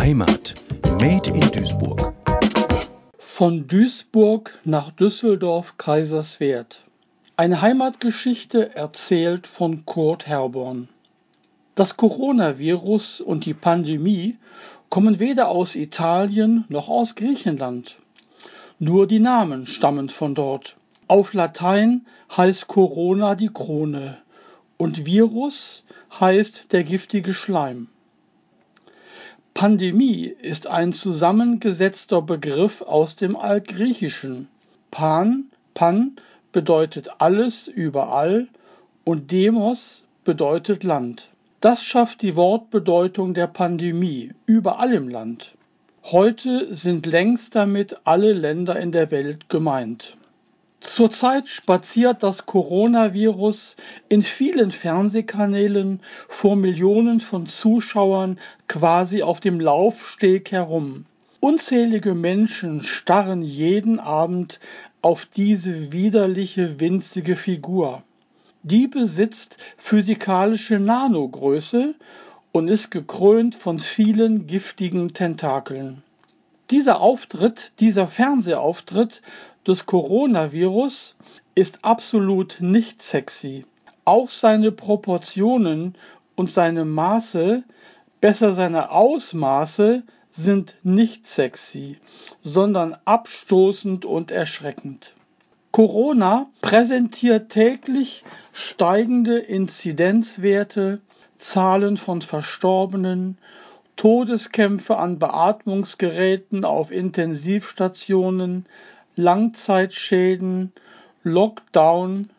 [0.00, 0.54] Heimat.
[0.98, 2.14] Made in Duisburg.
[3.18, 6.84] Von Duisburg nach Düsseldorf Kaiserswerth.
[7.36, 10.88] Eine Heimatgeschichte erzählt von Kurt Herborn.
[11.74, 14.38] Das Coronavirus und die Pandemie
[14.88, 17.98] kommen weder aus Italien noch aus Griechenland.
[18.78, 20.76] Nur die Namen stammen von dort.
[21.08, 24.16] Auf Latein heißt Corona die Krone
[24.78, 25.84] und Virus
[26.18, 27.88] heißt der giftige Schleim.
[29.54, 34.48] Pandemie ist ein zusammengesetzter Begriff aus dem Altgriechischen.
[34.90, 36.16] Pan, Pan
[36.52, 38.48] bedeutet alles überall
[39.04, 41.28] und Demos bedeutet Land.
[41.60, 45.52] Das schafft die Wortbedeutung der Pandemie überall im Land.
[46.04, 50.16] Heute sind längst damit alle Länder in der Welt gemeint.
[50.80, 53.76] Zurzeit spaziert das Coronavirus
[54.08, 61.04] in vielen Fernsehkanälen vor Millionen von Zuschauern quasi auf dem Laufsteg herum.
[61.40, 64.58] Unzählige Menschen starren jeden Abend
[65.02, 68.02] auf diese widerliche winzige Figur.
[68.62, 71.94] Die besitzt physikalische Nanogröße
[72.52, 76.02] und ist gekrönt von vielen giftigen Tentakeln.
[76.70, 79.22] Dieser Auftritt, dieser Fernsehauftritt
[79.66, 81.16] des Coronavirus
[81.54, 83.64] ist absolut nicht sexy.
[84.04, 85.94] Auch seine Proportionen
[86.34, 87.64] und seine Maße,
[88.20, 91.98] besser seine Ausmaße, sind nicht sexy,
[92.40, 95.14] sondern abstoßend und erschreckend.
[95.72, 101.00] Corona präsentiert täglich steigende Inzidenzwerte,
[101.36, 103.38] Zahlen von Verstorbenen,
[103.96, 108.66] Todeskämpfe an Beatmungsgeräten auf Intensivstationen,
[109.16, 110.72] Langzeitschäden,
[111.24, 112.30] Lockdown,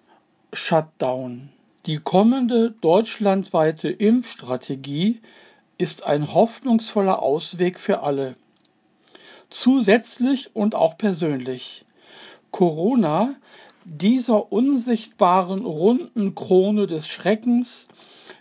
[0.54, 1.50] Shutdown.
[1.86, 5.20] Die kommende deutschlandweite Impfstrategie
[5.78, 8.36] ist ein hoffnungsvoller Ausweg für alle.
[9.50, 11.86] Zusätzlich und auch persönlich.
[12.52, 13.36] Corona,
[13.84, 17.88] dieser unsichtbaren runden Krone des Schreckens,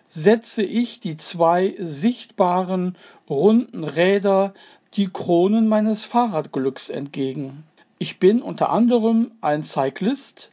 [0.08, 2.96] setze ich die zwei sichtbaren
[3.28, 4.54] runden Räder,
[4.94, 7.64] die Kronen meines Fahrradglücks entgegen.
[8.02, 10.48] Ich bin unter anderem ein Cyclist,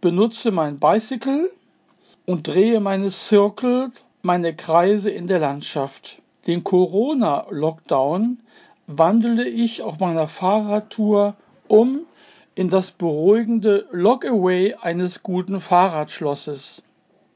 [0.00, 1.50] benutze mein Bicycle
[2.24, 3.92] und drehe meine Circle,
[4.22, 6.22] meine Kreise in der Landschaft.
[6.46, 8.38] Den Corona-Lockdown
[8.86, 11.36] wandle ich auf meiner Fahrradtour
[11.68, 12.06] um
[12.54, 16.82] in das beruhigende Lockaway eines guten Fahrradschlosses.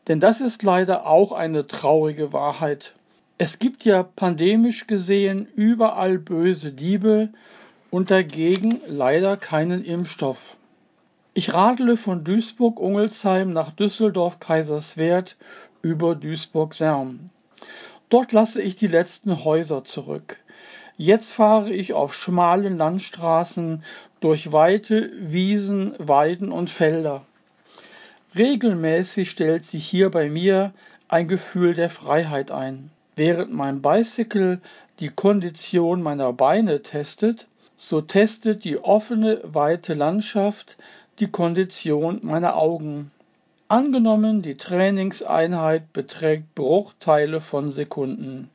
[0.08, 2.94] Denn das ist leider auch eine traurige Wahrheit.
[3.36, 7.28] Es gibt ja pandemisch gesehen überall böse Diebe
[7.90, 10.56] und dagegen leider keinen Impfstoff.
[11.34, 15.36] Ich radle von Duisburg-Ungelsheim nach Düsseldorf-Kaiserswerth
[15.82, 17.30] über Duisburg-Serm.
[18.08, 20.38] Dort lasse ich die letzten Häuser zurück.
[20.96, 23.84] Jetzt fahre ich auf schmalen Landstraßen
[24.20, 27.24] durch weite Wiesen, Weiden und Felder.
[28.36, 30.72] Regelmäßig stellt sich hier bei mir
[31.08, 32.90] ein Gefühl der Freiheit ein.
[33.16, 34.60] Während mein Bicycle
[34.98, 37.46] die Kondition meiner Beine testet,
[37.82, 40.76] so testet die offene, weite Landschaft
[41.18, 43.10] die Kondition meiner Augen.
[43.68, 48.50] Angenommen, die Trainingseinheit beträgt Bruchteile von Sekunden.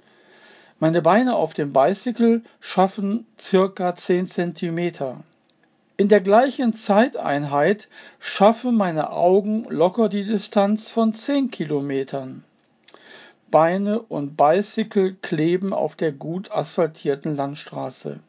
[0.77, 4.91] Meine Beine auf dem Bicycle schaffen circa 10 cm.
[5.97, 7.87] In der gleichen Zeiteinheit
[8.19, 12.43] schaffen meine Augen locker die Distanz von 10 Kilometern.
[13.49, 18.19] Beine und Bicycle kleben auf der gut asphaltierten Landstraße.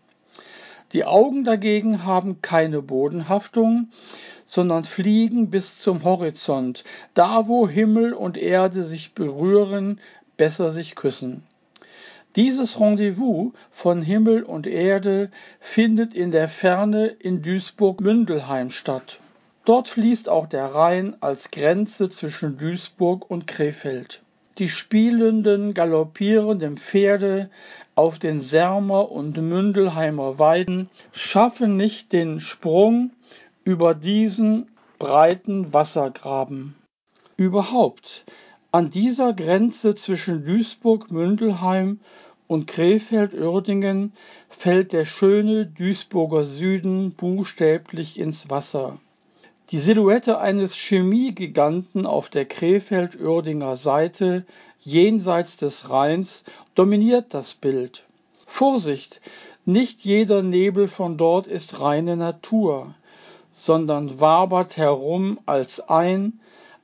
[0.93, 3.89] Die Augen dagegen haben keine Bodenhaftung,
[4.45, 10.01] sondern fliegen bis zum Horizont, da wo Himmel und Erde sich berühren,
[10.37, 11.43] besser sich küssen.
[12.37, 19.19] Dieses Rendezvous von Himmel und Erde findet in der Ferne in Duisburg-Mündelheim statt.
[19.65, 24.23] Dort fließt auch der Rhein als Grenze zwischen Duisburg und Krefeld.
[24.59, 27.51] Die spielenden, galoppierenden Pferde
[27.95, 33.11] auf den Sermer und Mündelheimer Weiden schaffen nicht den Sprung
[33.65, 34.69] über diesen
[34.99, 36.75] breiten Wassergraben.
[37.37, 38.25] Überhaupt,
[38.73, 42.01] an dieser Grenze zwischen Duisburg-Mündelheim
[42.47, 44.15] und Krefeld-Uerdingen
[44.49, 48.99] fällt der schöne Duisburger Süden buchstäblich ins Wasser.
[49.73, 54.47] Die Silhouette eines Chemiegiganten auf der Krefeld-Uerdinger Seite
[54.79, 56.45] jenseits des Rheins
[56.77, 58.05] dominiert das Bild.
[58.47, 59.21] Vorsicht,
[59.65, 62.95] nicht jeder Nebel von dort ist reine Natur,
[63.51, 66.39] sondern wabert herum als ein,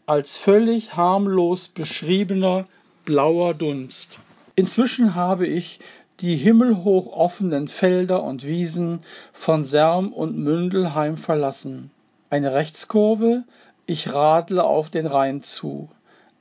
[0.04, 2.66] als völlig harmlos beschriebener
[3.04, 4.18] blauer Dunst.
[4.56, 5.78] Inzwischen habe ich
[6.18, 11.92] die himmelhoch offenen Felder und Wiesen von Serm und Mündelheim verlassen.
[12.32, 13.44] Eine Rechtskurve,
[13.84, 15.90] ich radle auf den Rhein zu.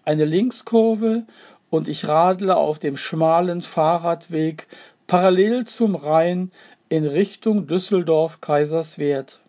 [0.06, 1.24] Eine Linkskurve
[1.70, 4.68] und ich radle auf dem schmalen Fahrradweg
[5.06, 6.54] parallel zum Rhein
[6.88, 9.42] in Richtung Düsseldorf-Kaiserswerth.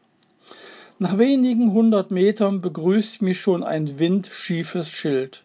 [0.98, 5.44] Nach wenigen hundert Metern begrüßt mich schon ein windschiefes Schild.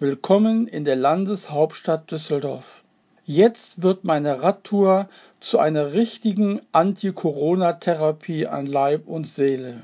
[0.00, 2.82] Willkommen in der Landeshauptstadt Düsseldorf.
[3.24, 9.82] Jetzt wird meine Radtour zu einer richtigen Anti-Corona-Therapie an Leib und Seele.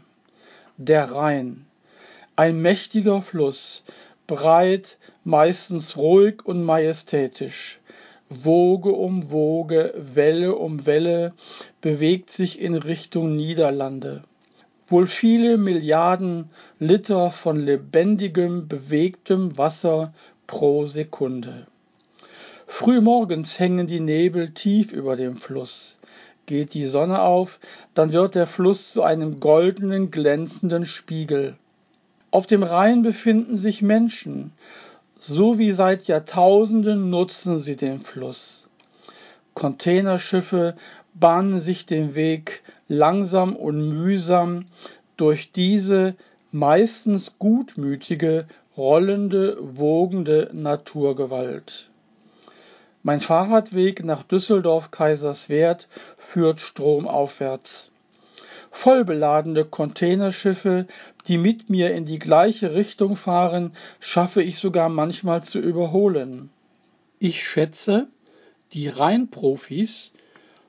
[0.77, 1.67] Der Rhein.
[2.35, 3.85] Ein mächtiger Fluss,
[4.27, 7.79] breit, meistens ruhig und majestätisch.
[8.29, 11.33] Woge um Woge, Welle um Welle
[11.81, 14.23] bewegt sich in Richtung Niederlande.
[14.89, 16.51] Wohl viele Milliarden
[16.81, 20.13] Liter von lebendigem, bewegtem Wasser
[20.49, 21.69] pro Sekunde.
[22.67, 25.97] Frühmorgens hängen die Nebel tief über dem Fluss.
[26.47, 27.59] Geht die Sonne auf,
[27.95, 31.57] dann wird der Fluss zu einem goldenen, glänzenden Spiegel.
[32.31, 34.53] Auf dem Rhein befinden sich Menschen.
[35.19, 38.69] So wie seit Jahrtausenden nutzen sie den Fluss.
[39.55, 40.75] Containerschiffe
[41.15, 44.67] bahnen sich den Weg langsam und mühsam
[45.17, 46.17] durch diese
[46.51, 51.91] meistens gutmütige, rollende, wogende Naturgewalt.
[53.07, 57.91] Mein Fahrradweg nach Düsseldorf-Kaiserswerth führt stromaufwärts.
[58.71, 60.87] Vollbeladene Containerschiffe,
[61.29, 66.49] die mit mir in die gleiche Richtung fahren, schaffe ich sogar manchmal zu überholen.
[67.19, 68.09] Ich schätze,
[68.73, 70.13] die Rheinprofis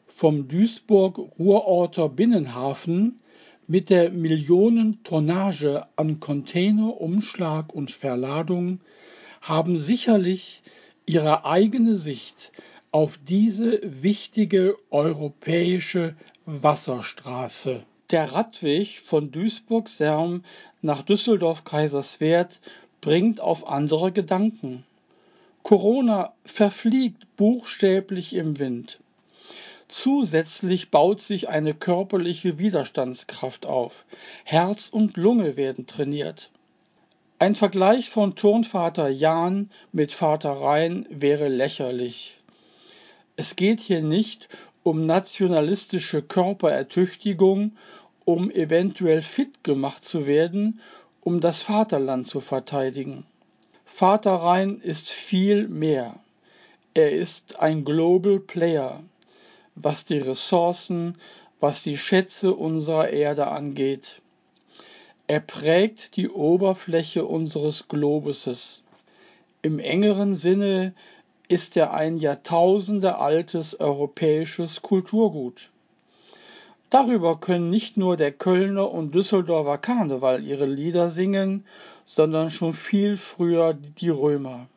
[0.05, 3.21] vom Duisburg-Ruhrorter Binnenhafen
[3.65, 8.81] mit der Millionentonnage an Container, Umschlag und Verladung
[9.39, 10.63] haben sicherlich
[11.05, 12.51] ihre eigene Sicht
[12.91, 16.15] auf diese wichtige europäische
[16.45, 17.83] Wasserstraße.
[18.11, 20.43] Der Radweg von Duisburg-Serm
[20.81, 22.59] nach Düsseldorf-Kaiserswerth
[23.01, 24.83] bringt auf andere Gedanken.
[25.63, 28.99] Corona verfliegt buchstäblich im Wind.
[29.87, 34.05] Zusätzlich baut sich eine körperliche Widerstandskraft auf.
[34.43, 36.51] Herz und Lunge werden trainiert.
[37.37, 42.37] Ein Vergleich von Turnvater Jan mit Vater Rhein wäre lächerlich.
[43.35, 44.47] Es geht hier nicht
[44.83, 47.75] um nationalistische Körperertüchtigung,
[48.23, 50.79] um eventuell fit gemacht zu werden,
[51.19, 53.25] um das Vaterland zu verteidigen.
[53.83, 56.17] Vater Rhein ist viel mehr.
[56.93, 59.03] Er ist ein Global Player,
[59.75, 61.17] was die Ressourcen,
[61.59, 64.21] was die Schätze unserer Erde angeht.
[65.27, 68.83] Er prägt die Oberfläche unseres Globuses.
[69.63, 70.93] Im engeren Sinne
[71.47, 75.71] ist er ein Jahrtausende altes europäisches Kulturgut.
[76.91, 81.65] Darüber können nicht nur der Kölner und Düsseldorfer Karneval ihre Lieder singen,
[82.05, 84.67] sondern schon viel früher die Römer.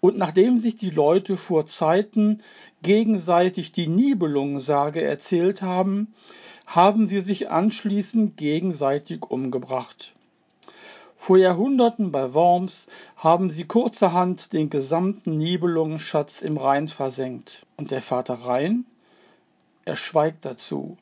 [0.00, 2.42] Und nachdem sich die Leute vor Zeiten
[2.82, 6.14] gegenseitig die Nibelungensage erzählt haben,
[6.66, 10.14] haben sie sich anschließend gegenseitig umgebracht.
[11.14, 17.62] Vor Jahrhunderten bei Worms haben sie kurzerhand den gesamten Nibelungenschatz im Rhein versenkt.
[17.76, 18.84] Und der Vater Rhein?
[19.86, 20.98] Er schweigt dazu.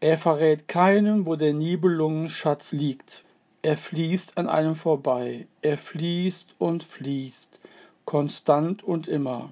[0.00, 3.22] Er verrät keinem, wo der Nibelungenschatz liegt.
[3.62, 5.46] Er fließt an einem vorbei.
[5.60, 7.60] Er fließt und fließt,
[8.06, 9.50] konstant und immer.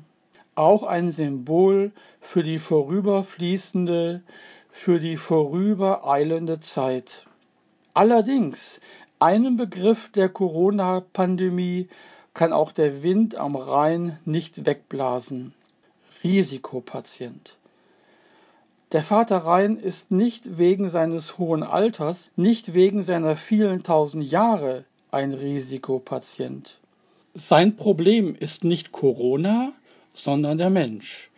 [0.54, 4.22] Auch ein Symbol für die vorüberfließende,
[4.68, 7.24] für die vorübereilende Zeit.
[7.94, 8.80] Allerdings,
[9.18, 11.88] einen Begriff der Corona-Pandemie
[12.34, 15.54] kann auch der Wind am Rhein nicht wegblasen.
[16.22, 17.56] Risikopatient.
[18.92, 24.84] Der Vater Rhein ist nicht wegen seines hohen Alters, nicht wegen seiner vielen tausend Jahre
[25.10, 26.78] ein Risikopatient.
[27.34, 29.72] Sein Problem ist nicht Corona,
[30.14, 31.30] sondern der Mensch.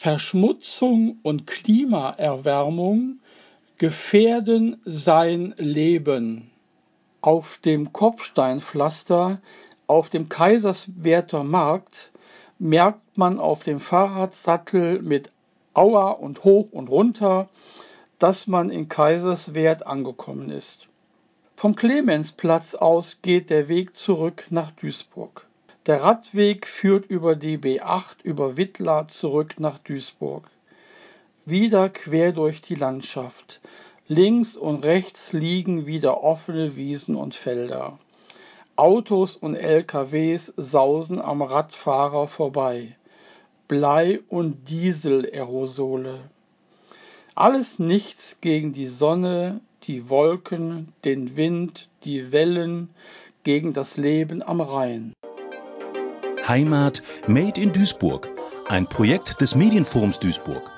[0.00, 3.18] Verschmutzung und Klimaerwärmung
[3.78, 6.52] gefährden sein Leben.
[7.20, 9.40] Auf dem Kopfsteinpflaster
[9.88, 12.12] auf dem Kaiserswerther Markt
[12.60, 15.32] merkt man auf dem Fahrradsattel mit
[15.74, 17.48] Aua und hoch und runter,
[18.20, 20.86] dass man in Kaiserswerth angekommen ist.
[21.56, 25.47] Vom Clemensplatz aus geht der Weg zurück nach Duisburg.
[25.88, 30.50] Der Radweg führt über die B8 über Wittlar zurück nach Duisburg.
[31.46, 33.62] Wieder quer durch die Landschaft.
[34.06, 37.98] Links und rechts liegen wieder offene Wiesen und Felder.
[38.76, 42.94] Autos und LKWs sausen am Radfahrer vorbei.
[43.66, 46.18] Blei- und Dieselaerosole.
[47.34, 52.90] Alles nichts gegen die Sonne, die Wolken, den Wind, die Wellen,
[53.42, 55.14] gegen das Leben am Rhein.
[56.48, 58.26] Heimat Made in Duisburg,
[58.70, 60.70] ein Projekt des Medienforums Duisburg.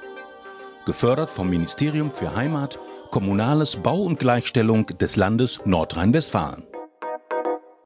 [0.85, 2.77] Gefördert vom Ministerium für Heimat,
[3.13, 6.67] Kommunales Bau und Gleichstellung des Landes Nordrhein-Westfalen.